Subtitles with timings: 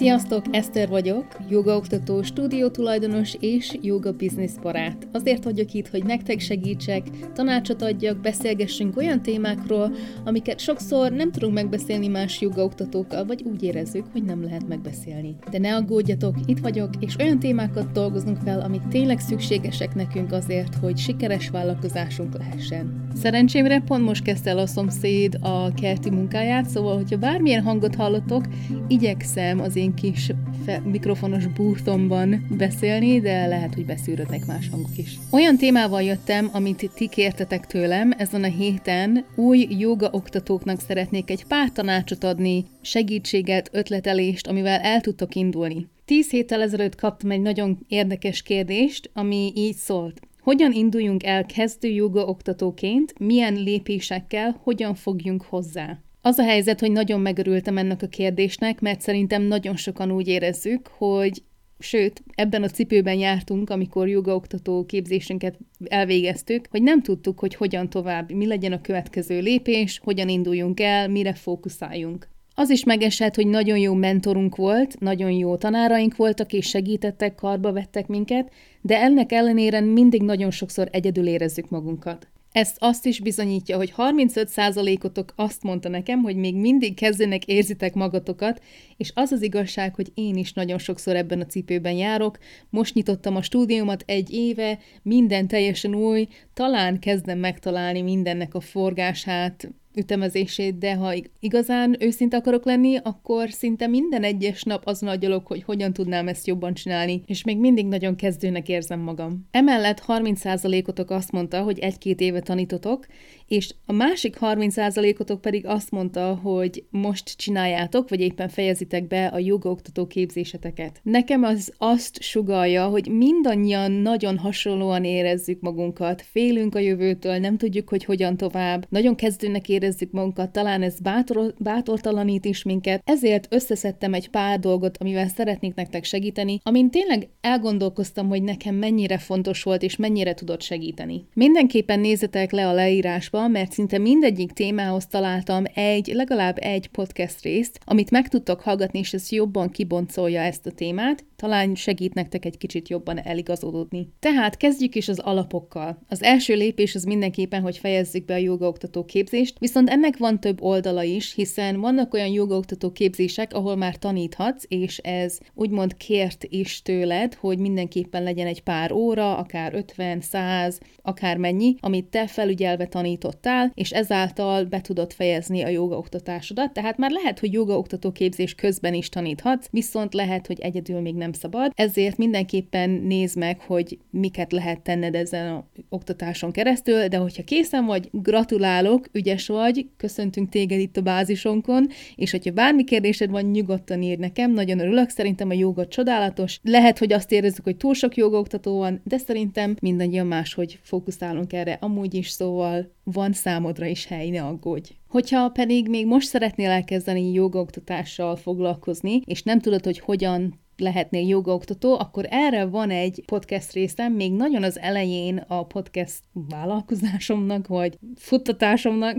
[0.00, 5.08] Sziasztok, Eszter vagyok, jogaoktató, stúdiótulajdonos és joga business barát.
[5.12, 7.02] Azért vagyok itt, hogy nektek segítsek,
[7.34, 9.92] tanácsot adjak, beszélgessünk olyan témákról,
[10.24, 15.36] amiket sokszor nem tudunk megbeszélni más jogaoktatókkal, vagy úgy érezzük, hogy nem lehet megbeszélni.
[15.50, 20.74] De ne aggódjatok, itt vagyok, és olyan témákat dolgozunk fel, amik tényleg szükségesek nekünk azért,
[20.74, 23.09] hogy sikeres vállalkozásunk lehessen.
[23.14, 28.44] Szerencsémre pont most kezdte el a szomszéd a kerti munkáját, szóval, hogyha bármilyen hangot hallottok,
[28.88, 30.30] igyekszem az én kis
[30.64, 35.18] fe- mikrofonos búrtomban beszélni, de lehet, hogy beszűrödnek más hangok is.
[35.30, 41.44] Olyan témával jöttem, amit ti kértetek tőlem, ezen a héten új joga oktatóknak szeretnék egy
[41.44, 45.86] pár tanácsot adni, segítséget, ötletelést, amivel el tudtok indulni.
[46.04, 50.20] Tíz héttel ezelőtt kaptam egy nagyon érdekes kérdést, ami így szólt.
[50.42, 55.98] Hogyan induljunk el kezdő joga oktatóként, milyen lépésekkel, hogyan fogjunk hozzá?
[56.22, 60.86] Az a helyzet, hogy nagyon megörültem ennek a kérdésnek, mert szerintem nagyon sokan úgy érezzük,
[60.86, 61.42] hogy
[61.82, 68.32] Sőt, ebben a cipőben jártunk, amikor jogaoktató képzésünket elvégeztük, hogy nem tudtuk, hogy hogyan tovább,
[68.32, 72.28] mi legyen a következő lépés, hogyan induljunk el, mire fókuszáljunk.
[72.60, 77.72] Az is megesett, hogy nagyon jó mentorunk volt, nagyon jó tanáraink voltak, és segítettek, karba
[77.72, 82.28] vettek minket, de ennek ellenére mindig nagyon sokszor egyedül érezzük magunkat.
[82.52, 88.62] Ezt azt is bizonyítja, hogy 35%-otok azt mondta nekem, hogy még mindig kezdőnek érzitek magatokat,
[88.96, 92.38] és az az igazság, hogy én is nagyon sokszor ebben a cipőben járok.
[92.70, 99.70] Most nyitottam a stúdiómat egy éve, minden teljesen új, talán kezdem megtalálni mindennek a forgását,
[100.00, 105.62] ütemezését, de ha igazán őszinte akarok lenni, akkor szinte minden egyes nap azon agyalok, hogy
[105.62, 109.46] hogyan tudnám ezt jobban csinálni, és még mindig nagyon kezdőnek érzem magam.
[109.50, 113.06] Emellett 30%-otok azt mondta, hogy egy-két éve tanítotok,
[113.50, 119.38] és a másik 30%-otok pedig azt mondta, hogy most csináljátok, vagy éppen fejezitek be a
[119.38, 121.00] jogaoktató képzéseteket.
[121.02, 127.88] Nekem az azt sugalja, hogy mindannyian nagyon hasonlóan érezzük magunkat, félünk a jövőtől, nem tudjuk,
[127.88, 134.14] hogy hogyan tovább, nagyon kezdőnek érezzük magunkat, talán ez bátor, bátortalanít is minket, ezért összeszedtem
[134.14, 139.82] egy pár dolgot, amivel szeretnék nektek segíteni, amin tényleg elgondolkoztam, hogy nekem mennyire fontos volt,
[139.82, 141.26] és mennyire tudott segíteni.
[141.34, 147.80] Mindenképpen nézzetek le a leírásba, mert szinte mindegyik témához találtam egy, legalább egy podcast részt,
[147.84, 152.58] amit meg tudtok hallgatni, és ez jobban kiboncolja ezt a témát, talán segít nektek egy
[152.58, 154.08] kicsit jobban eligazodni.
[154.18, 155.98] Tehát kezdjük is az alapokkal.
[156.08, 160.62] Az első lépés az mindenképpen, hogy fejezzük be a jogaoktató képzést, viszont ennek van több
[160.62, 166.82] oldala is, hiszen vannak olyan jogaoktató képzések, ahol már taníthatsz, és ez úgymond kért is
[166.82, 172.86] tőled, hogy mindenképpen legyen egy pár óra, akár 50, 100, akár mennyi, amit te felügyelve
[172.86, 176.72] tanítottál, és ezáltal be tudod fejezni a jogaoktatásodat.
[176.72, 181.29] Tehát már lehet, hogy jogaoktató képzés közben is taníthatsz, viszont lehet, hogy egyedül még nem
[181.30, 187.16] nem szabad, ezért mindenképpen nézd meg, hogy miket lehet tenned ezen a oktatáson keresztül, de
[187.16, 193.30] hogyha készen vagy, gratulálok, ügyes vagy, köszöntünk téged itt a bázisonkon, és hogyha bármi kérdésed
[193.30, 196.60] van, nyugodtan írd nekem, nagyon örülök, szerintem a joga csodálatos.
[196.62, 201.78] Lehet, hogy azt érezzük, hogy túl sok jogaoktató van, de szerintem mindannyian máshogy fókuszálunk erre
[201.80, 204.90] amúgy is, szóval van számodra is hely, ne aggódj.
[205.08, 211.98] Hogyha pedig még most szeretnél elkezdeni jogaoktatással foglalkozni, és nem tudod, hogy hogyan lehetnél jogaoktató,
[211.98, 219.18] akkor erre van egy podcast részem, még nagyon az elején a podcast vállalkozásomnak, vagy futtatásomnak,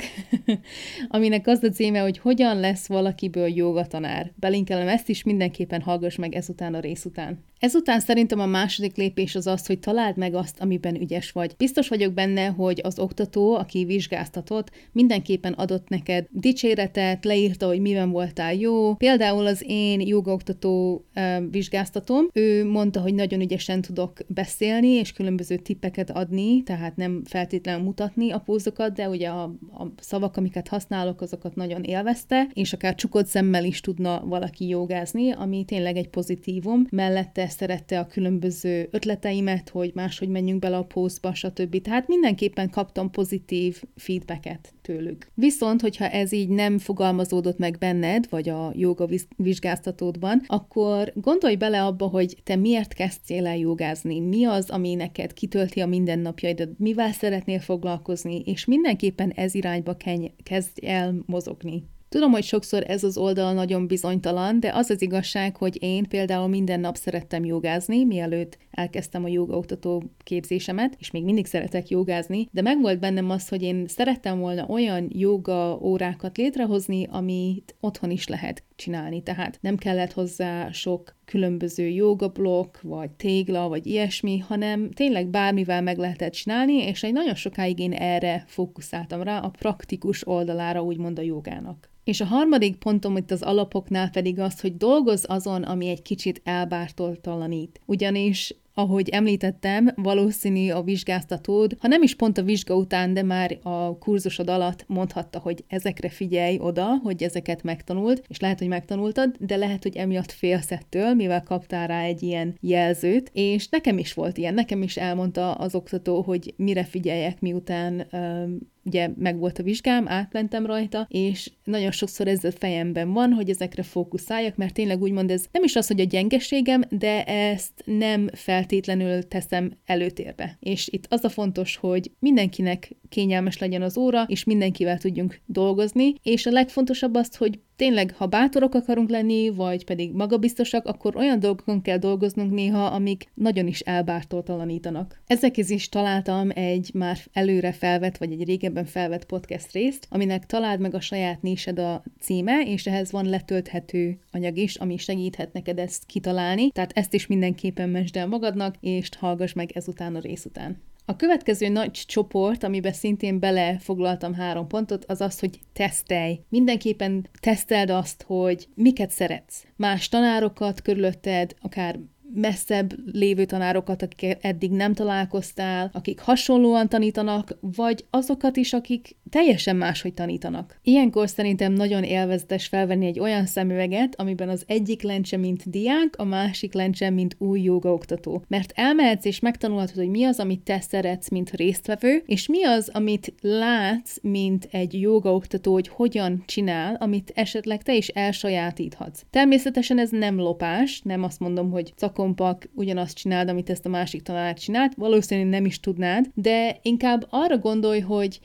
[1.08, 4.32] aminek az a címe, hogy hogyan lesz valakiből jogatanár.
[4.36, 7.44] Belinkelem ezt is, mindenképpen hallgass meg ezután a rész után.
[7.62, 11.54] Ezután szerintem a második lépés az az, hogy találd meg azt, amiben ügyes vagy.
[11.58, 18.12] Biztos vagyok benne, hogy az oktató, aki vizsgáztatott, mindenképpen adott neked dicséretet, leírta, hogy miben
[18.12, 18.96] voltál jó.
[18.96, 21.06] Például az én jogaoktató
[21.52, 27.84] vizsgáztatom, ő mondta, hogy nagyon ügyesen tudok beszélni, és különböző tippeket adni, tehát nem feltétlenül
[27.84, 29.44] mutatni a pózokat, de ugye a,
[29.78, 35.32] a szavak, amiket használok, azokat nagyon élvezte, és akár csukott szemmel is tudna valaki jogázni,
[35.32, 36.86] ami tényleg egy pozitívum.
[36.92, 41.82] Mellette szerette a különböző ötleteimet, hogy máshogy menjünk bele a pózba, stb.
[41.82, 45.28] Tehát mindenképpen kaptam pozitív feedbacket tőlük.
[45.34, 51.84] Viszont, hogyha ez így nem fogalmazódott meg benned, vagy a joga vizsgáztatódban, akkor gondolj bele
[51.84, 57.12] abba, hogy te miért kezdtél el jogázni, mi az, ami neked kitölti a mindennapjaidat, mivel
[57.12, 59.98] szeretnél foglalkozni, és mindenképpen ez irányba
[60.44, 61.84] kezdj el mozogni.
[62.12, 66.48] Tudom, hogy sokszor ez az oldal nagyon bizonytalan, de az az igazság, hogy én például
[66.48, 72.62] minden nap szerettem jogázni, mielőtt elkezdtem a jogaoktató képzésemet, és még mindig szeretek jogázni, de
[72.62, 78.64] megvolt bennem az, hogy én szerettem volna olyan joga órákat létrehozni, amit otthon is lehet
[78.82, 79.24] csinálni.
[79.24, 85.98] Tehát nem kellett hozzá sok különböző jogablokk, vagy tégla, vagy ilyesmi, hanem tényleg bármivel meg
[85.98, 91.22] lehetett csinálni, és egy nagyon sokáig én erre fókuszáltam rá, a praktikus oldalára úgymond a
[91.22, 91.90] jogának.
[92.04, 96.42] És a harmadik pontom itt az alapoknál pedig az, hogy dolgoz azon, ami egy kicsit
[96.44, 97.80] elbártoltalanít.
[97.86, 103.58] Ugyanis ahogy említettem, valószínű a vizsgáztatód, ha nem is pont a vizsga után, de már
[103.62, 109.36] a kurzusod alatt mondhatta, hogy ezekre figyelj oda, hogy ezeket megtanult, és lehet, hogy megtanultad,
[109.40, 114.14] de lehet, hogy emiatt félsz ettől, mivel kaptál rá egy ilyen jelzőt, és nekem is
[114.14, 119.60] volt ilyen, nekem is elmondta az oktató, hogy mire figyeljek, miután um, ugye meg volt
[119.60, 124.74] a vizsgám, átmentem rajta, és nagyon sokszor ez a fejemben van, hogy ezekre fókuszáljak, mert
[124.74, 130.58] tényleg úgymond ez nem is az, hogy a gyengeségem, de ezt nem feltétlenül teszem előtérbe.
[130.60, 136.14] És itt az a fontos, hogy mindenkinek kényelmes legyen az óra, és mindenkivel tudjunk dolgozni,
[136.24, 141.40] és a legfontosabb az, hogy tényleg, ha bátorok akarunk lenni, vagy pedig magabiztosak, akkor olyan
[141.40, 145.22] dolgokon kell dolgoznunk néha, amik nagyon is elbártoltalanítanak.
[145.28, 150.80] Ezekhez is találtam egy már előre felvett, vagy egy régebben felvett podcast részt, aminek találd
[150.80, 155.80] meg a saját nésed a címe, és ehhez van letölthető anyag is, ami segíthet neked
[155.80, 160.46] ezt kitalálni, tehát ezt is mindenképpen mesd el magadnak, és hallgass meg ezután a rész
[160.46, 160.78] után.
[161.06, 166.40] A következő nagy csoport, amiben szintén belefoglaltam három pontot, az az, hogy tesztelj.
[166.50, 169.66] Mindenképpen teszteld azt, hogy miket szeretsz.
[169.76, 172.00] Más tanárokat körülötted, akár
[172.34, 179.76] messzebb lévő tanárokat, akik eddig nem találkoztál, akik hasonlóan tanítanak, vagy azokat is, akik teljesen
[179.76, 180.80] máshogy tanítanak.
[180.84, 186.24] Ilyenkor szerintem nagyon élvezetes felvenni egy olyan szemüveget, amiben az egyik lencse, mint diák, a
[186.24, 188.44] másik lencse, mint új jogaoktató.
[188.48, 192.90] Mert elmehetsz és megtanulhatod, hogy mi az, amit te szeretsz, mint résztvevő, és mi az,
[192.94, 199.22] amit látsz, mint egy jogaoktató, hogy hogyan csinál, amit esetleg te is elsajátíthatsz.
[199.30, 204.22] Természetesen ez nem lopás, nem azt mondom, hogy cakompak, ugyanazt csináld, amit ezt a másik
[204.22, 208.40] tanár csinált, valószínűleg nem is tudnád, de inkább arra gondolj, hogy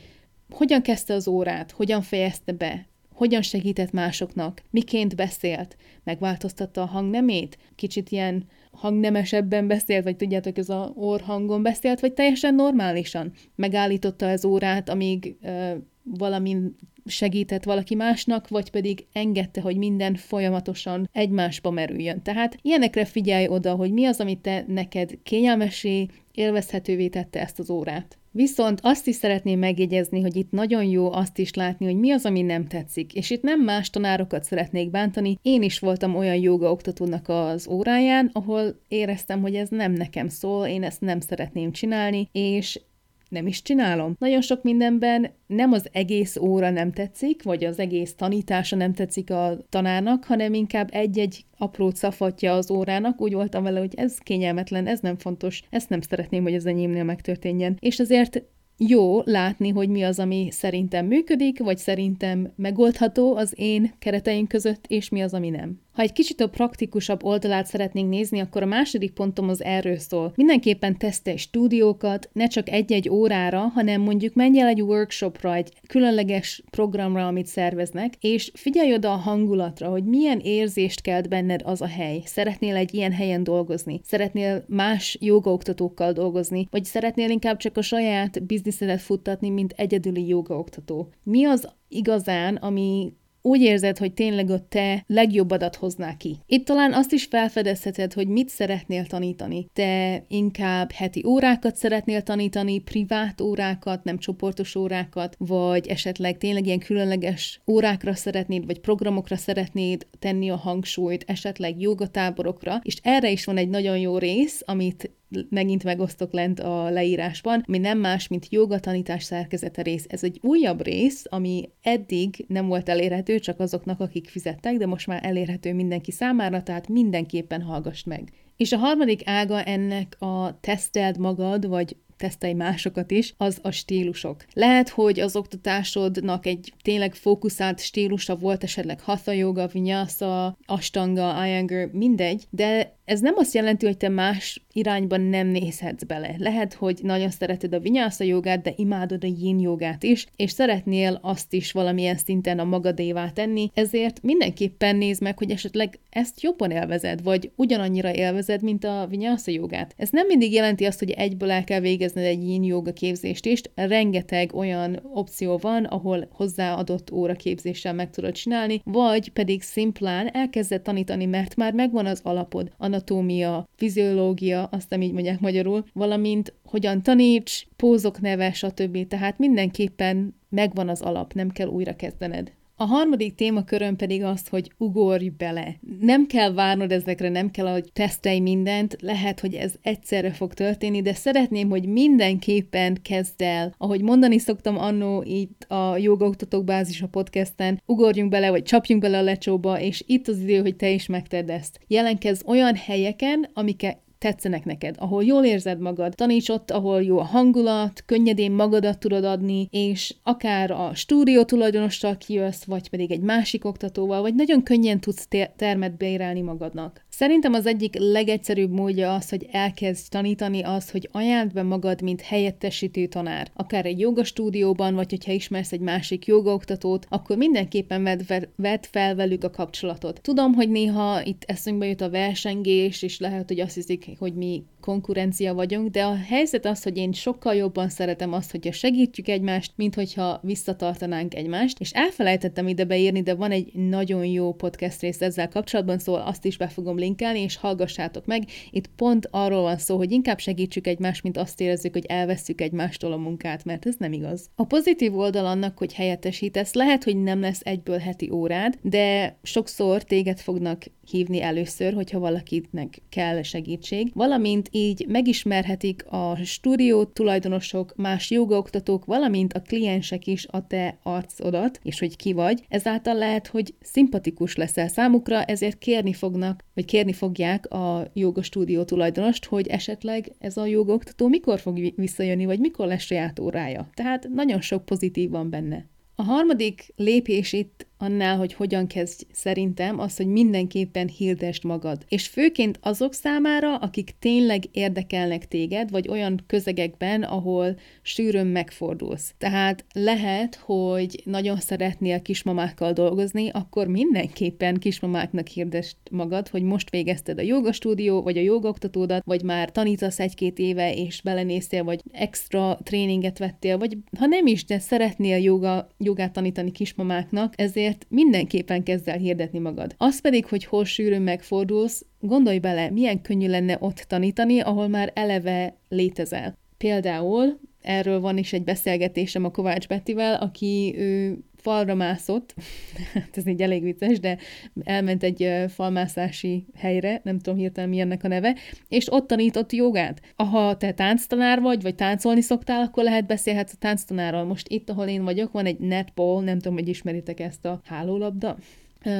[0.50, 7.58] hogyan kezdte az órát, hogyan fejezte be, hogyan segített másoknak, miként beszélt, megváltoztatta a hangnemét,
[7.74, 13.32] kicsit ilyen hangnemesebben beszélt, vagy tudjátok, ez a orhangon beszélt, vagy teljesen normálisan.
[13.54, 21.08] Megállította az órát, amíg ö, valamin segített valaki másnak, vagy pedig engedte, hogy minden folyamatosan
[21.12, 22.22] egymásba merüljön.
[22.22, 27.70] Tehát ilyenekre figyelj oda, hogy mi az, amit te neked kényelmesé, élvezhetővé tette ezt az
[27.70, 28.18] órát.
[28.36, 32.24] Viszont azt is szeretném megjegyezni, hogy itt nagyon jó azt is látni, hogy mi az,
[32.24, 33.14] ami nem tetszik.
[33.14, 35.38] És itt nem más tanárokat szeretnék bántani.
[35.42, 40.66] Én is voltam olyan joga oktatónak az óráján, ahol éreztem, hogy ez nem nekem szól,
[40.66, 42.80] én ezt nem szeretném csinálni, és
[43.28, 44.16] nem is csinálom.
[44.18, 49.30] Nagyon sok mindenben nem az egész óra nem tetszik, vagy az egész tanítása nem tetszik
[49.30, 53.20] a tanárnak, hanem inkább egy-egy apró szafatja az órának.
[53.20, 57.04] Úgy voltam vele, hogy ez kényelmetlen, ez nem fontos, ezt nem szeretném, hogy az enyémnél
[57.04, 57.76] megtörténjen.
[57.80, 58.42] És azért
[58.78, 64.84] jó látni, hogy mi az, ami szerintem működik, vagy szerintem megoldható az én kereteim között,
[64.88, 65.80] és mi az, ami nem.
[65.96, 70.32] Ha egy kicsit a praktikusabb oldalát szeretnénk nézni, akkor a második pontom az erről szól.
[70.34, 76.62] Mindenképpen tesztelj stúdiókat, ne csak egy-egy órára, hanem mondjuk menj el egy workshopra, egy különleges
[76.70, 81.86] programra, amit szerveznek, és figyelj oda a hangulatra, hogy milyen érzést kelt benned az a
[81.86, 82.22] hely.
[82.24, 84.00] Szeretnél egy ilyen helyen dolgozni?
[84.04, 86.68] Szeretnél más jogaoktatókkal dolgozni?
[86.70, 91.08] Vagy szeretnél inkább csak a saját bizniszedet futtatni, mint egyedüli jogaoktató?
[91.22, 93.12] Mi az igazán, ami
[93.46, 96.36] úgy érzed, hogy tényleg a te legjobbadat hozná ki.
[96.46, 99.66] Itt talán azt is felfedezheted, hogy mit szeretnél tanítani.
[99.72, 106.78] Te inkább heti órákat szeretnél tanítani, privát órákat, nem csoportos órákat, vagy esetleg tényleg ilyen
[106.78, 113.56] különleges órákra szeretnéd, vagy programokra szeretnéd tenni a hangsúlyt, esetleg jogatáborokra, és erre is van
[113.56, 115.10] egy nagyon jó rész, amit
[115.48, 120.04] megint megosztok lent a leírásban, ami nem más, mint joga tanítás szerkezete rész.
[120.08, 125.06] Ez egy újabb rész, ami eddig nem volt elérhető csak azoknak, akik fizettek, de most
[125.06, 128.32] már elérhető mindenki számára, tehát mindenképpen hallgass meg.
[128.56, 134.44] És a harmadik ága ennek a teszteld magad, vagy tesztelj másokat is, az a stílusok.
[134.52, 141.88] Lehet, hogy az oktatásodnak egy tényleg fókuszált stílusa volt esetleg hatha yoga, vinyasa, astanga, iyengar,
[141.92, 146.34] mindegy, de ez nem azt jelenti, hogy te más irányban nem nézhetsz bele.
[146.38, 151.18] Lehet, hogy nagyon szereted a vinyásza jogát, de imádod a yin jogát is, és szeretnél
[151.22, 156.70] azt is valamilyen szinten a magadévá tenni, ezért mindenképpen nézd meg, hogy esetleg ezt jobban
[156.70, 159.94] élvezed, vagy ugyanannyira élvezed, mint a vinyásza jogát.
[159.96, 163.60] Ez nem mindig jelenti azt, hogy egyből el kell végezned egy yin joga képzést is,
[163.74, 170.82] rengeteg olyan opció van, ahol hozzáadott óra képzéssel meg tudod csinálni, vagy pedig szimplán elkezded
[170.82, 177.02] tanítani, mert már megvan az alapod, anatómia, fiziológia, azt nem így mondják magyarul, valamint hogyan
[177.02, 179.06] taníts, pózok neve, stb.
[179.06, 182.52] Tehát mindenképpen megvan az alap, nem kell újra kezdened.
[182.78, 185.76] A harmadik témakörön pedig az, hogy ugorj bele.
[186.00, 191.02] Nem kell várnod ezekre, nem kell, hogy tesztelj mindent, lehet, hogy ez egyszerre fog történni,
[191.02, 193.74] de szeretném, hogy mindenképpen kezd el.
[193.78, 199.18] Ahogy mondani szoktam annó itt a jogaoktatók bázis a podcasten, ugorjunk bele, vagy csapjunk bele
[199.18, 201.80] a lecsóba, és itt az idő, hogy te is megtedd ezt.
[201.86, 207.24] Jelenkezz olyan helyeken, amiket tetszenek neked, ahol jól érzed magad, taníts ott, ahol jó a
[207.24, 213.64] hangulat, könnyedén magadat tudod adni, és akár a stúdió tulajdonossal kijössz, vagy pedig egy másik
[213.64, 217.05] oktatóval, vagy nagyon könnyen tudsz termet bérelni magadnak.
[217.18, 222.20] Szerintem az egyik legegyszerűbb módja az, hogy elkezd tanítani az, hogy ajánld be magad, mint
[222.20, 223.50] helyettesítő tanár.
[223.54, 228.20] Akár egy joga stúdióban, vagy hogyha ismersz egy másik jogaoktatót, akkor mindenképpen vedd,
[228.56, 230.20] vedd fel velük a kapcsolatot.
[230.22, 234.64] Tudom, hogy néha itt eszünkbe jut a versengés, és lehet, hogy azt hiszik, hogy mi
[234.80, 239.72] konkurencia vagyunk, de a helyzet az, hogy én sokkal jobban szeretem azt, hogyha segítjük egymást,
[239.76, 245.20] mint hogyha visszatartanánk egymást, és elfelejtettem ide beírni, de van egy nagyon jó podcast rész
[245.20, 248.44] ezzel kapcsolatban, szóval azt is be fogom linkelni, és hallgassátok meg.
[248.70, 253.12] Itt pont arról van szó, hogy inkább segítsük egymást, mint azt érezzük, hogy elveszük egymástól
[253.12, 254.50] a munkát, mert ez nem igaz.
[254.54, 260.02] A pozitív oldal annak, hogy helyettesítesz, lehet, hogy nem lesz egyből heti órád, de sokszor
[260.02, 268.30] téged fognak hívni először, hogyha valakinek kell segítség, valamint így megismerhetik a stúdió tulajdonosok, más
[268.30, 272.64] jogaoktatók, valamint a kliensek is a te arcodat, és hogy ki vagy.
[272.68, 278.84] Ezáltal lehet, hogy szimpatikus leszel számukra, ezért kérni fognak, vagy kérni fogják a joga stúdió
[278.84, 283.88] tulajdonost, hogy esetleg ez a jogaoktató mikor fog visszajönni, vagy mikor lesz saját órája.
[283.94, 285.86] Tehát nagyon sok pozitív van benne.
[286.14, 292.04] A harmadik lépés itt annál, hogy hogyan kezdj szerintem, az, hogy mindenképpen hirdest magad.
[292.08, 299.34] És főként azok számára, akik tényleg érdekelnek téged, vagy olyan közegekben, ahol sűrűn megfordulsz.
[299.38, 307.38] Tehát lehet, hogy nagyon szeretnél kismamákkal dolgozni, akkor mindenképpen kismamáknak hirdest magad, hogy most végezted
[307.38, 312.78] a joga stúdió, vagy a jogoktatódat, vagy már tanítasz egy-két éve, és belenéztél, vagy extra
[312.82, 318.82] tréninget vettél, vagy ha nem is, de szeretnél joga, jogát tanítani kismamáknak, ezért ezért mindenképpen
[318.82, 319.94] kezd el hirdetni magad.
[319.98, 325.12] Az pedig, hogy hol sűrűn megfordulsz, gondolj bele, milyen könnyű lenne ott tanítani, ahol már
[325.14, 326.58] eleve létezel.
[326.76, 332.54] Például erről van is egy beszélgetésem a Kovács Bettivel, aki ő falra mászott,
[333.14, 334.38] hát ez így elég vicces, de
[334.82, 338.56] elment egy falmászási helyre, nem tudom hirtelen mi a neve,
[338.88, 340.20] és ott tanított jogát.
[340.36, 344.44] Ha te tánctanár vagy, vagy táncolni szoktál, akkor lehet beszélhetsz a tánctanárral.
[344.44, 348.56] Most itt, ahol én vagyok, van egy netball, nem tudom, hogy ismeritek ezt a hálólabda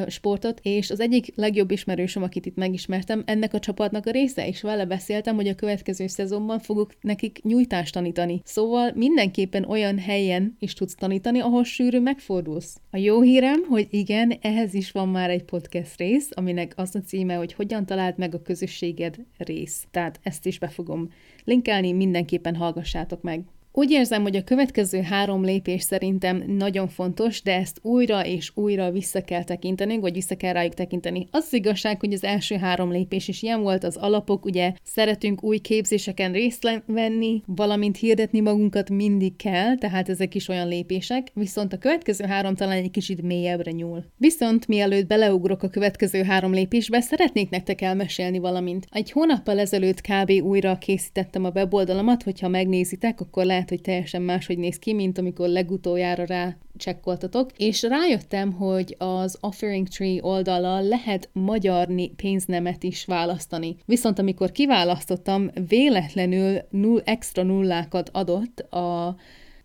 [0.08, 4.62] sportot, és az egyik legjobb ismerősöm, akit itt megismertem, ennek a csapatnak a része, és
[4.62, 8.40] vele beszéltem, hogy a következő szezonban fogok nekik nyújtást tanítani.
[8.44, 12.80] Szóval mindenképpen olyan helyen is tudsz tanítani, ahol sűrű megfordulsz.
[12.90, 17.00] A jó hírem, hogy igen, ehhez is van már egy podcast rész, aminek az a
[17.00, 19.86] címe, hogy hogyan talált meg a közösséged rész.
[19.90, 21.08] Tehát ezt is be fogom
[21.44, 23.44] linkelni, mindenképpen hallgassátok meg.
[23.78, 28.90] Úgy érzem, hogy a következő három lépés szerintem nagyon fontos, de ezt újra és újra
[28.90, 31.26] vissza kell tekinteni, vagy vissza kell rájuk tekinteni.
[31.30, 35.42] Az, az igazság, hogy az első három lépés is ilyen volt, az alapok, ugye szeretünk
[35.42, 41.72] új képzéseken részt venni, valamint hirdetni magunkat mindig kell, tehát ezek is olyan lépések, viszont
[41.72, 44.04] a következő három talán egy kicsit mélyebbre nyúl.
[44.16, 48.86] Viszont mielőtt beleugrok a következő három lépésbe, szeretnék nektek elmesélni valamint.
[48.90, 50.30] Egy hónappal ezelőtt kb.
[50.30, 55.18] újra készítettem a weboldalamat, hogyha megnézitek, akkor lehet lehet, hogy teljesen máshogy néz ki, mint
[55.18, 63.04] amikor legutoljára rá csekkoltatok, és rájöttem, hogy az Offering Tree oldala lehet magyar pénznemet is
[63.04, 63.76] választani.
[63.84, 69.16] Viszont amikor kiválasztottam, véletlenül null, extra nullákat adott a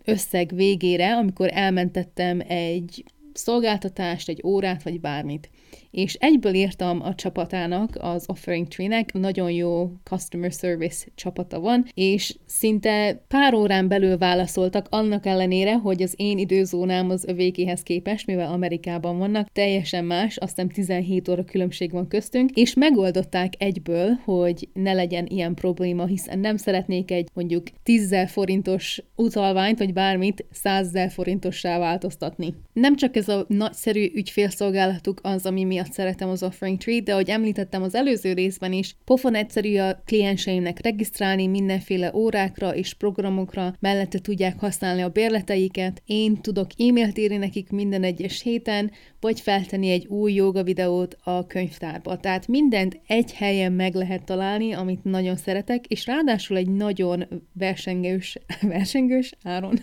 [0.06, 5.50] összeg végére, amikor elmentettem egy szolgáltatást, egy órát, vagy bármit
[5.92, 12.36] és egyből írtam a csapatának, az Offering Tree-nek, nagyon jó customer service csapata van, és
[12.46, 18.52] szinte pár órán belül válaszoltak, annak ellenére, hogy az én időzónám az övékéhez képest, mivel
[18.52, 24.94] Amerikában vannak, teljesen más, aztán 17 óra különbség van köztünk, és megoldották egyből, hogy ne
[24.94, 31.80] legyen ilyen probléma, hiszen nem szeretnék egy mondjuk 10 forintos utalványt, vagy bármit 100 forintossá
[31.80, 32.54] változtatni.
[32.74, 37.12] Nem csak ez a nagyszerű ügyfélszolgálatuk az, ami mi miatt szeretem az Offering Tree, de
[37.12, 43.76] ahogy említettem az előző részben is, pofon egyszerű a klienseimnek regisztrálni mindenféle órákra és programokra,
[43.80, 49.90] mellette tudják használni a bérleteiket, én tudok e-mailt írni nekik minden egyes héten, vagy feltenni
[49.90, 52.18] egy új joga videót a könyvtárba.
[52.18, 58.38] Tehát mindent egy helyen meg lehet találni, amit nagyon szeretek, és ráadásul egy nagyon versengős,
[58.62, 59.80] versengős áron.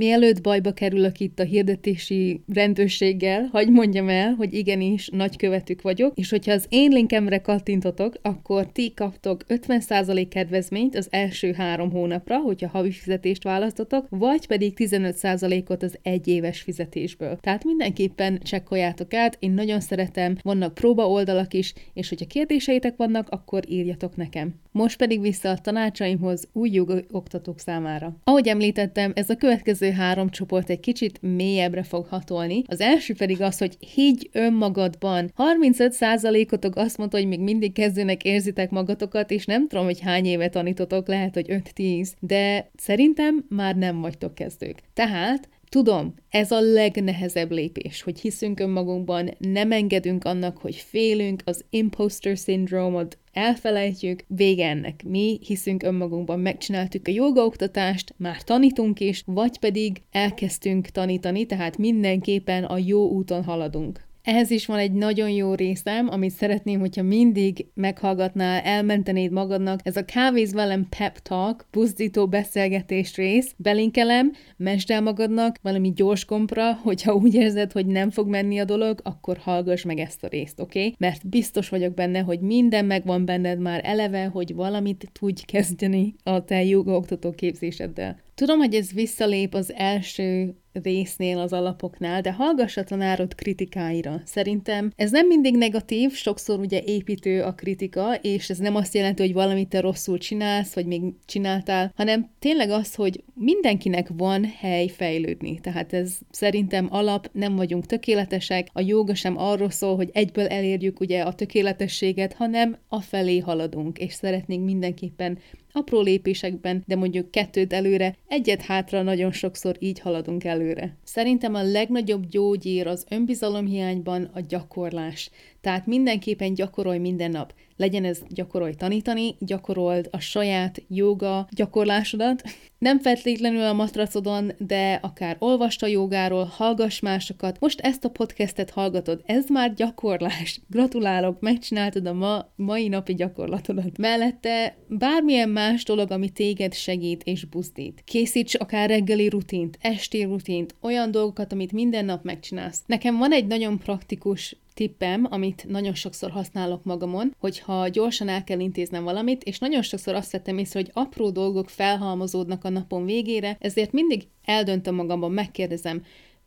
[0.00, 6.30] Mielőtt bajba kerülök itt a hirdetési rendőrséggel, hagy mondjam el, hogy igenis nagykövetük vagyok, és
[6.30, 12.68] hogyha az én linkemre kattintotok, akkor ti kaptok 50% kedvezményt az első három hónapra, hogyha
[12.68, 17.38] havi fizetést választotok, vagy pedig 15%-ot az egyéves fizetésből.
[17.40, 23.28] Tehát mindenképpen csekkoljátok át, én nagyon szeretem, vannak próba oldalak is, és hogyha kérdéseitek vannak,
[23.28, 24.54] akkor írjatok nekem.
[24.72, 28.16] Most pedig vissza a tanácsaimhoz új jogoktatók számára.
[28.24, 32.62] Ahogy említettem, ez a következő három csoport egy kicsit mélyebbre fog hatolni.
[32.66, 35.32] Az első pedig az, hogy higgy önmagadban.
[35.36, 40.48] 35%-otok azt mondta, hogy még mindig kezdőnek érzitek magatokat, és nem tudom, hogy hány éve
[40.48, 44.78] tanítotok, lehet, hogy 5-10, de szerintem már nem vagytok kezdők.
[44.94, 51.64] Tehát Tudom, ez a legnehezebb lépés, hogy hiszünk önmagunkban, nem engedünk annak, hogy félünk, az
[51.70, 55.02] imposter syndrome elfelejtjük, vége ennek.
[55.04, 62.64] Mi hiszünk önmagunkban, megcsináltuk a jogaoktatást, már tanítunk is, vagy pedig elkezdtünk tanítani, tehát mindenképpen
[62.64, 64.08] a jó úton haladunk.
[64.22, 69.80] Ehhez is van egy nagyon jó részem, amit szeretném, hogyha mindig meghallgatnál, elmentenéd magadnak.
[69.82, 73.54] Ez a Kávéz velem pep talk, buzdító beszélgetés rész.
[73.56, 78.64] Belinkelem, mesd el magadnak valami gyors kompra, hogyha úgy érzed, hogy nem fog menni a
[78.64, 80.78] dolog, akkor hallgass meg ezt a részt, oké?
[80.78, 80.94] Okay?
[80.98, 86.44] Mert biztos vagyok benne, hogy minden megvan benned már eleve, hogy valamit tudj kezdeni a
[86.44, 88.20] te joga oktató képzéseddel.
[88.34, 94.20] Tudom, hogy ez visszalép az első résznél az alapoknál, de hallgass a tanárod kritikáira.
[94.24, 99.22] Szerintem ez nem mindig negatív, sokszor ugye építő a kritika, és ez nem azt jelenti,
[99.22, 104.86] hogy valamit te rosszul csinálsz, vagy még csináltál, hanem tényleg az, hogy mindenkinek van hely
[104.86, 105.60] fejlődni.
[105.60, 111.00] Tehát ez szerintem alap, nem vagyunk tökéletesek, a joga sem arról szól, hogy egyből elérjük
[111.00, 115.38] ugye a tökéletességet, hanem a felé haladunk, és szeretnénk mindenképpen
[115.72, 120.96] apró lépésekben, de mondjuk kettőt előre, egyet hátra nagyon sokszor így haladunk előre.
[121.04, 125.30] Szerintem a legnagyobb gyógyír az önbizalomhiányban a gyakorlás.
[125.60, 127.54] Tehát mindenképpen gyakorolj minden nap.
[127.76, 132.42] Legyen ez gyakorolj tanítani, gyakorold a saját joga gyakorlásodat.
[132.78, 137.60] Nem feltétlenül a matracodon, de akár olvasta jogáról, hallgass másokat.
[137.60, 140.60] Most ezt a podcastet hallgatod, ez már gyakorlás.
[140.68, 143.98] Gratulálok, megcsináltad a ma, mai napi gyakorlatodat.
[143.98, 148.02] Mellette bármilyen más dolog, ami téged segít és buzdít.
[148.04, 152.82] Készíts akár reggeli rutint, esti rutint, olyan dolgokat, amit minden nap megcsinálsz.
[152.86, 158.60] Nekem van egy nagyon praktikus tippem, amit nagyon sokszor használok magamon, hogyha gyorsan el kell
[158.60, 163.56] intéznem valamit, és nagyon sokszor azt vettem észre, hogy apró dolgok felhalmozódnak a napon végére,
[163.60, 166.02] ezért mindig eldöntöm magamban, megkérdezem,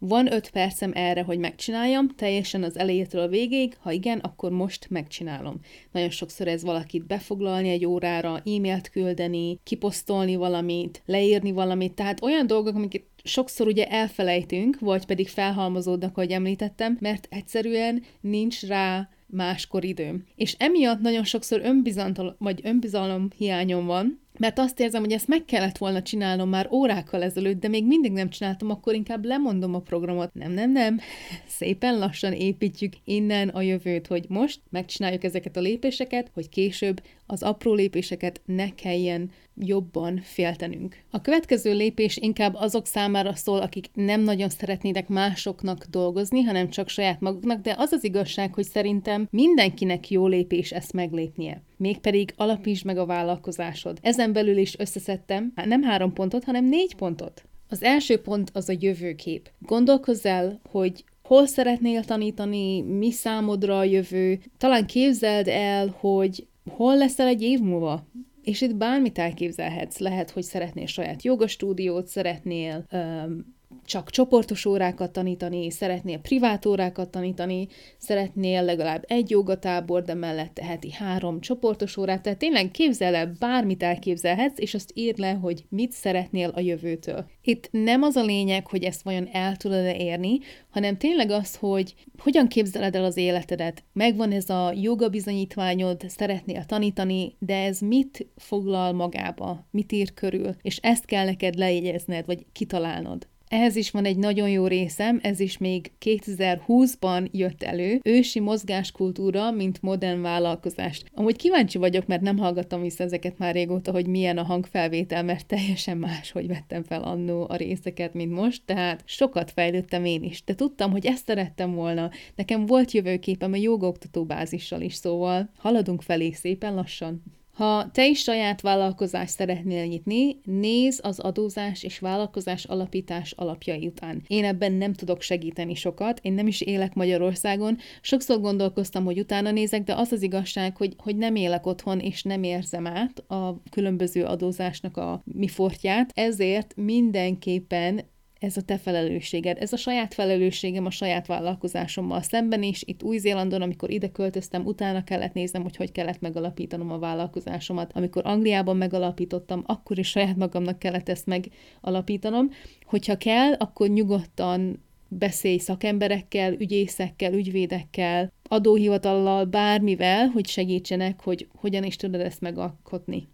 [0.06, 4.90] van öt percem erre, hogy megcsináljam, teljesen az elejétől a végéig, ha igen, akkor most
[4.90, 5.60] megcsinálom.
[5.92, 12.48] Nagyon sokszor ez valakit befoglalni egy órára, e-mailt küldeni, kiposztolni valamit, leírni valamit, tehát olyan
[12.48, 19.84] dolgok, amiket sokszor ugye elfelejtünk, vagy pedig felhalmozódnak, ahogy említettem, mert egyszerűen nincs rá máskor
[19.84, 20.24] időm.
[20.36, 25.46] És emiatt nagyon sokszor önbizalom, vagy önbizalom hiányom van, mert azt érzem, hogy ezt meg
[25.46, 29.80] kellett volna csinálnom már órákkal ezelőtt, de még mindig nem csináltam, akkor inkább lemondom a
[29.80, 30.34] programot.
[30.34, 31.00] Nem, nem, nem.
[31.58, 37.44] Szépen lassan építjük innen a jövőt, hogy most megcsináljuk ezeket a lépéseket, hogy később az
[37.44, 40.96] apró lépéseket ne kelljen jobban féltenünk.
[41.12, 46.90] A következő lépés inkább azok számára szól, akik nem nagyon szeretnének másoknak dolgozni, hanem csak
[46.90, 51.62] saját maguknak, de az az igazság, hogy szerintem mindenkinek jó lépés ezt meglépnie.
[51.78, 53.98] Mégpedig alapítsd meg a vállalkozásod.
[54.02, 57.44] Ezen belül is összeszedtem hát nem három pontot, hanem négy pontot.
[57.70, 59.50] Az első pont az a jövőkép.
[59.60, 64.40] Gondolkozz el, hogy hol szeretnél tanítani, mi számodra a jövő.
[64.58, 68.08] Talán képzeld el, hogy hol leszel egy év múlva,
[68.44, 69.98] és itt bármit elképzelhetsz.
[69.98, 73.53] Lehet, hogy szeretnél saját jogastúdiót, szeretnél um,
[73.86, 80.92] csak csoportos órákat tanítani, szeretnél privát órákat tanítani, szeretnél legalább egy jogatábor, de mellette heti
[80.92, 85.92] három csoportos órát, tehát tényleg képzel el, bármit elképzelhetsz, és azt írd le, hogy mit
[85.92, 87.26] szeretnél a jövőtől.
[87.42, 91.94] Itt nem az a lényeg, hogy ezt vajon el tudod-e érni, hanem tényleg az, hogy
[92.18, 93.84] hogyan képzeled el az életedet.
[93.94, 100.56] Megvan ez a joga bizonyítványod, szeretnél tanítani, de ez mit foglal magába, mit ír körül,
[100.62, 103.28] és ezt kell neked lejegyezned, vagy kitalálnod.
[103.54, 109.52] Ehhez is van egy nagyon jó részem, ez is még 2020-ban jött elő, ősi mozgáskultúra,
[109.52, 111.04] mint modern vállalkozás.
[111.14, 115.48] Amúgy kíváncsi vagyok, mert nem hallgattam vissza ezeket már régóta, hogy milyen a hangfelvétel, mert
[115.48, 120.44] teljesen más, hogy vettem fel annó a részeket, mint most, tehát sokat fejlődtem én is,
[120.44, 122.10] de tudtam, hogy ezt szerettem volna.
[122.36, 127.24] Nekem volt jövőképem a jogaoktató bázissal is, szóval haladunk felé szépen lassan.
[127.54, 134.22] Ha te is saját vállalkozást szeretnél nyitni, néz az adózás és vállalkozás alapítás alapjai után.
[134.28, 139.52] Én ebben nem tudok segíteni sokat, én nem is élek Magyarországon, sokszor gondolkoztam, hogy utána
[139.52, 143.62] nézek, de az az igazság, hogy, hogy nem élek otthon, és nem érzem át a
[143.72, 148.02] különböző adózásnak a mi fortját, ezért mindenképpen
[148.44, 152.84] ez a te felelősséged, ez a saját felelősségem a saját vállalkozásommal szemben is.
[152.86, 157.92] Itt Új-Zélandon, amikor ide költöztem, utána kellett néznem, hogy hogy kellett megalapítanom a vállalkozásomat.
[157.94, 162.50] Amikor Angliában megalapítottam, akkor is saját magamnak kellett ezt megalapítanom.
[162.86, 171.96] Hogyha kell, akkor nyugodtan beszélj szakemberekkel, ügyészekkel, ügyvédekkel, adóhivatallal, bármivel, hogy segítsenek, hogy hogyan is
[171.96, 173.28] tudod ezt megalkotni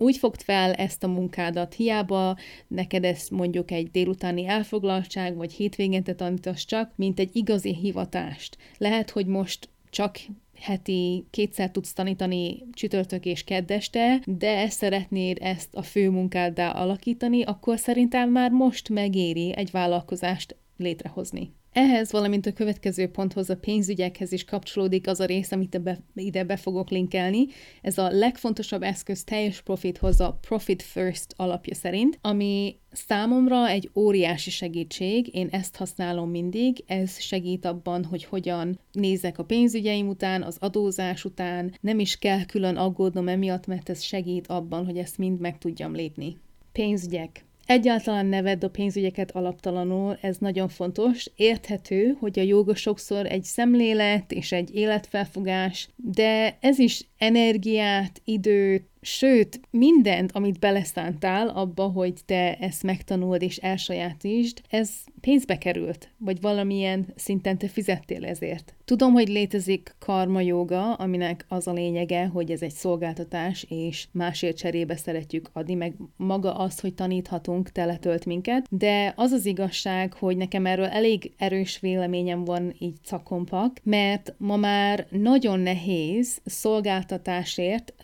[0.00, 2.36] úgy fogd fel ezt a munkádat, hiába
[2.68, 8.56] neked ez mondjuk egy délutáni elfoglaltság, vagy hétvégente tanítasz csak, mint egy igazi hivatást.
[8.78, 10.18] Lehet, hogy most csak
[10.60, 17.78] heti kétszer tudsz tanítani csütörtök és keddeste, de szeretnéd ezt a fő munkáddá alakítani, akkor
[17.78, 21.52] szerintem már most megéri egy vállalkozást létrehozni.
[21.72, 25.80] Ehhez, valamint a következő ponthoz, a pénzügyekhez is kapcsolódik az a rész, amit
[26.14, 27.46] ide be fogok linkelni.
[27.82, 34.50] Ez a legfontosabb eszköz teljes profithoz a Profit First alapja szerint, ami számomra egy óriási
[34.50, 40.56] segítség, én ezt használom mindig, ez segít abban, hogy hogyan nézek a pénzügyeim után, az
[40.60, 45.40] adózás után, nem is kell külön aggódnom emiatt, mert ez segít abban, hogy ezt mind
[45.40, 46.36] meg tudjam lépni.
[46.72, 47.44] Pénzügyek.
[47.70, 51.30] Egyáltalán ne vedd a pénzügyeket alaptalanul, ez nagyon fontos.
[51.36, 58.89] Érthető, hogy a joga sokszor egy szemlélet és egy életfelfogás, de ez is energiát, időt,
[59.00, 66.40] sőt, mindent, amit beleszántál abba, hogy te ezt megtanuld és elsajátítsd, ez pénzbe került, vagy
[66.40, 68.74] valamilyen szinten te fizettél ezért.
[68.84, 74.56] Tudom, hogy létezik karma joga, aminek az a lényege, hogy ez egy szolgáltatás, és másért
[74.56, 80.36] cserébe szeretjük adni, meg maga az, hogy taníthatunk, teletölt minket, de az az igazság, hogy
[80.36, 87.94] nekem erről elég erős véleményem van így cakompak, mert ma már nagyon nehéz szolgáltatásért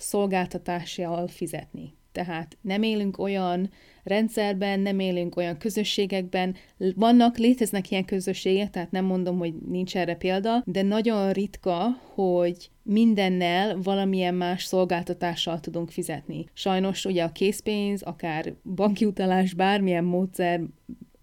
[0.86, 1.94] szolgáltatással fizetni.
[2.12, 3.70] Tehát nem élünk olyan
[4.02, 6.54] rendszerben, nem élünk olyan közösségekben.
[6.94, 12.70] Vannak, léteznek ilyen közösségek, tehát nem mondom, hogy nincs erre példa, de nagyon ritka, hogy
[12.82, 16.44] mindennel valamilyen más szolgáltatással tudunk fizetni.
[16.52, 20.60] Sajnos ugye a készpénz, akár banki utalás, bármilyen módszer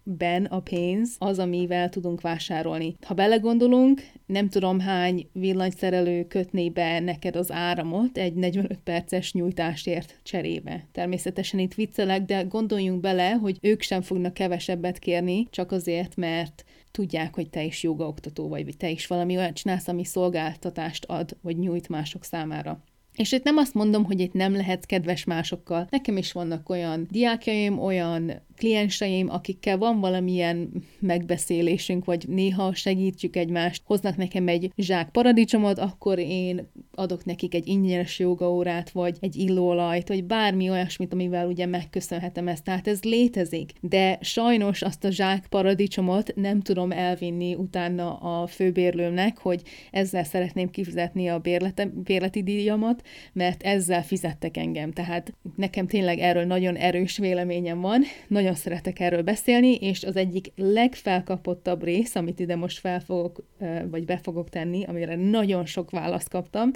[0.04, 2.96] ben a pénz az, amivel tudunk vásárolni.
[3.06, 10.18] Ha belegondolunk, nem tudom hány villanyszerelő kötné be neked az áramot egy 45 perces nyújtásért
[10.22, 10.86] cserébe.
[10.92, 16.64] Természetesen itt viccelek, de gondoljunk bele, hogy ők sem fognak kevesebbet kérni, csak azért, mert
[16.90, 21.36] tudják, hogy te is jogaoktató vagy, vagy te is valami olyan csinálsz, ami szolgáltatást ad,
[21.42, 22.82] vagy nyújt mások számára.
[23.16, 25.86] És itt nem azt mondom, hogy itt nem lehet kedves másokkal.
[25.90, 33.82] Nekem is vannak olyan diákjaim, olyan klienseim, akikkel van valamilyen megbeszélésünk, vagy néha segítjük egymást,
[33.84, 40.08] hoznak nekem egy zsák paradicsomot, akkor én adok nekik egy ingyenes jogaórát, vagy egy illóolajt,
[40.08, 42.64] vagy bármi olyasmit, amivel ugye megköszönhetem ezt.
[42.64, 43.72] Tehát ez létezik.
[43.80, 50.70] De sajnos azt a zsák paradicsomot nem tudom elvinni utána a főbérlőmnek, hogy ezzel szeretném
[50.70, 54.92] kifizetni a bérlete, bérleti díjamat, mert ezzel fizettek engem.
[54.92, 60.52] Tehát nekem tényleg erről nagyon erős véleményem van, nagyon szeretek erről beszélni, és az egyik
[60.56, 63.44] legfelkapottabb rész, amit ide most fel fogok,
[63.90, 66.70] vagy be fogok tenni, amire nagyon sok választ kaptam,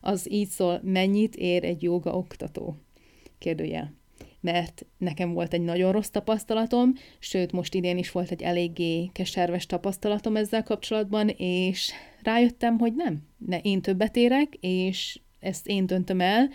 [0.00, 2.76] az így szól, mennyit ér egy joga oktató?
[3.38, 3.92] Kérdőjel
[4.44, 9.66] mert nekem volt egy nagyon rossz tapasztalatom, sőt, most idén is volt egy eléggé keserves
[9.66, 16.20] tapasztalatom ezzel kapcsolatban, és rájöttem, hogy nem, ne, én többet érek, és ezt én döntöm
[16.20, 16.48] el,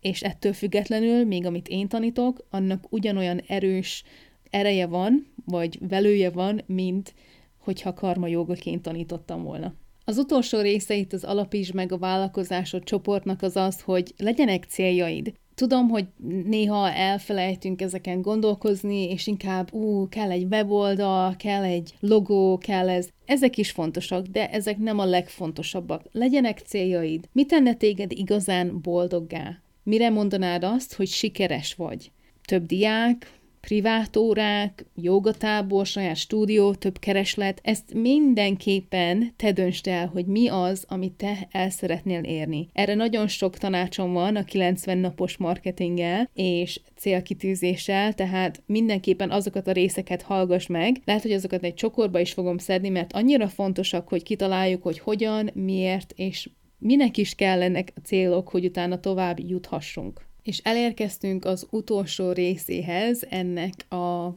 [0.00, 4.04] és ettől függetlenül, még amit én tanítok, annak ugyanolyan erős
[4.50, 7.14] ereje van, vagy velője van, mint
[7.58, 9.74] hogyha karma jogaként tanítottam volna.
[10.04, 15.32] Az utolsó része itt az alapíts meg a vállalkozásod csoportnak az az, hogy legyenek céljaid.
[15.54, 16.06] Tudom, hogy
[16.44, 23.08] néha elfelejtünk ezeken gondolkozni, és inkább, ú, kell egy weboldal, kell egy logó, kell ez.
[23.24, 26.02] Ezek is fontosak, de ezek nem a legfontosabbak.
[26.12, 27.28] Legyenek céljaid.
[27.32, 29.62] Mi tenne téged igazán boldoggá?
[29.82, 32.10] Mire mondanád azt, hogy sikeres vagy?
[32.44, 40.26] Több diák, privát órák, jogatábor, saját stúdió, több kereslet, ezt mindenképpen te döntsd el, hogy
[40.26, 42.68] mi az, amit te el szeretnél érni.
[42.72, 49.72] Erre nagyon sok tanácsom van a 90 napos marketinggel és célkitűzéssel, tehát mindenképpen azokat a
[49.72, 51.00] részeket hallgass meg.
[51.04, 55.50] Lehet, hogy azokat egy csokorba is fogom szedni, mert annyira fontosak, hogy kitaláljuk, hogy hogyan,
[55.54, 56.48] miért, és
[56.80, 60.20] minek is kell ennek a célok, hogy utána tovább juthassunk.
[60.42, 64.36] És elérkeztünk az utolsó részéhez ennek a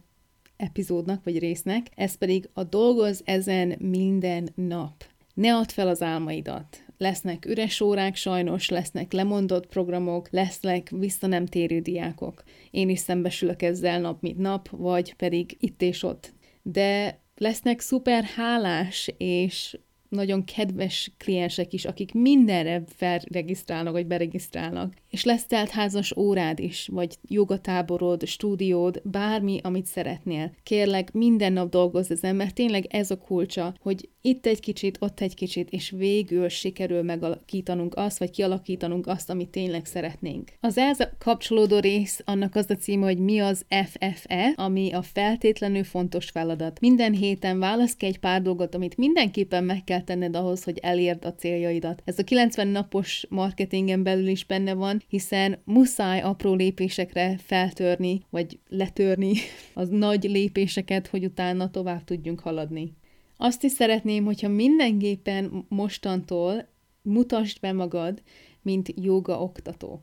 [0.58, 5.04] epizódnak vagy résznek, ez pedig a dolgoz ezen minden nap.
[5.34, 6.84] Ne add fel az álmaidat.
[6.98, 12.44] Lesznek üres órák sajnos, lesznek lemondott programok, lesznek vissza nem térő diákok.
[12.72, 16.34] Én is szembesülök ezzel nap mint nap, vagy pedig itt és ott.
[16.62, 19.78] De lesznek szuper hálás és
[20.14, 24.94] nagyon kedves kliensek is, akik mindenre felregisztrálnak, vagy beregisztrálnak.
[25.10, 30.52] És lesz teltházas órád is, vagy jogatáborod, stúdiód, bármi, amit szeretnél.
[30.64, 35.20] Kérlek, minden nap dolgozz ezen, mert tényleg ez a kulcsa, hogy itt egy kicsit, ott
[35.20, 40.52] egy kicsit, és végül sikerül megalakítanunk azt, vagy kialakítanunk azt, amit tényleg szeretnénk.
[40.60, 45.84] Az ez kapcsolódó rész, annak az a címe, hogy mi az FFE, ami a feltétlenül
[45.84, 46.80] fontos feladat.
[46.80, 51.26] Minden héten válasz ki egy pár dolgot, amit mindenképpen meg kell tenned ahhoz, hogy elérd
[51.26, 52.02] a céljaidat.
[52.06, 58.60] Ez a 90 napos marketingen belül is benne van, hiszen muszáj apró lépésekre feltörni, vagy
[58.70, 59.34] letörni
[59.74, 62.94] az nagy lépéseket, hogy utána tovább tudjunk haladni.
[63.38, 66.68] Azt is szeretném, hogyha mindenképpen mostantól
[67.02, 68.22] mutasd be magad,
[68.62, 70.02] mint joga oktató.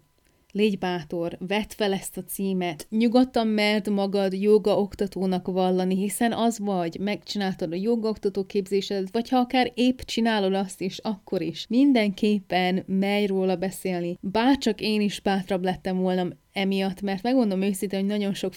[0.53, 6.59] Légy bátor, vedd fel ezt a címet, nyugodtan merd magad joga oktatónak vallani, hiszen az
[6.59, 11.67] vagy, megcsináltad a joga oktató képzésedet, vagy ha akár épp csinálod azt is, akkor is.
[11.69, 14.17] Mindenképpen merj róla beszélni.
[14.21, 18.53] Bárcsak én is bátrabb lettem volna emiatt, mert megmondom őszintén, hogy nagyon sok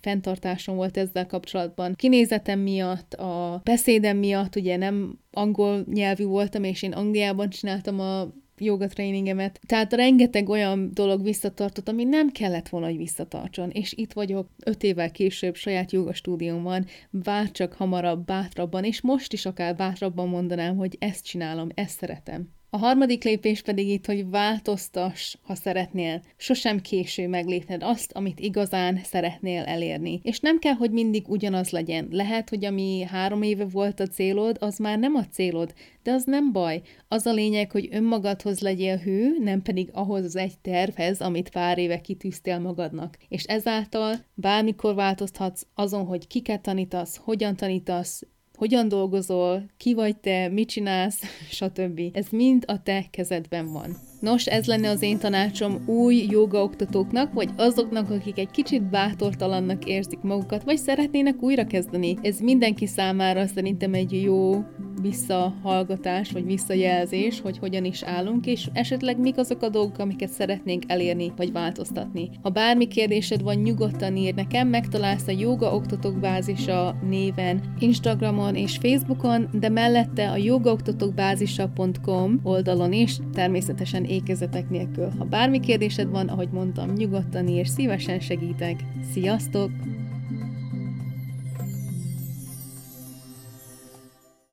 [0.00, 1.94] fenntartásom volt ezzel kapcsolatban.
[1.94, 8.32] Kinézetem miatt, a beszédem miatt, ugye nem angol nyelvű voltam, és én Angliában csináltam a
[8.60, 9.60] joga tréningemet.
[9.66, 13.70] Tehát rengeteg olyan dolog visszatartott, ami nem kellett volna, hogy visszatartson.
[13.70, 19.46] És itt vagyok öt évvel később saját joga stúdiómban, bárcsak hamarabb, bátrabban, és most is
[19.46, 22.59] akár bátrabban mondanám, hogy ezt csinálom, ezt szeretem.
[22.72, 26.22] A harmadik lépés pedig itt, hogy változtass, ha szeretnél.
[26.36, 30.20] Sosem késő meglépned azt, amit igazán szeretnél elérni.
[30.22, 32.08] És nem kell, hogy mindig ugyanaz legyen.
[32.10, 36.24] Lehet, hogy ami három éve volt a célod, az már nem a célod, de az
[36.24, 36.82] nem baj.
[37.08, 41.78] Az a lényeg, hogy önmagadhoz legyél hű, nem pedig ahhoz az egy tervhez, amit pár
[41.78, 43.16] éve kitűztél magadnak.
[43.28, 48.22] És ezáltal bármikor változhatsz azon, hogy kiket tanítasz, hogyan tanítasz,
[48.60, 51.22] hogyan dolgozol, ki vagy te, mit csinálsz,
[51.58, 52.00] stb.
[52.12, 54.09] Ez mind a te kezedben van.
[54.20, 60.20] Nos, ez lenne az én tanácsom új jogaoktatóknak, vagy azoknak, akik egy kicsit bátortalannak érzik
[60.20, 62.16] magukat, vagy szeretnének újrakezdeni.
[62.22, 64.64] Ez mindenki számára szerintem egy jó
[65.00, 70.82] visszahallgatás, vagy visszajelzés, hogy hogyan is állunk, és esetleg mik azok a dolgok, amiket szeretnénk
[70.86, 72.30] elérni, vagy változtatni.
[72.42, 78.76] Ha bármi kérdésed van, nyugodtan ír nekem, megtalálsz a Yoga Oktatók Bázisa néven Instagramon és
[78.76, 85.08] Facebookon, de mellette a yogaoktatókbázisa.com oldalon is, természetesen ékezetek nélkül.
[85.18, 88.84] Ha bármi kérdésed van, ahogy mondtam, nyugodtan ír, szívesen segítek.
[89.12, 89.70] Sziasztok!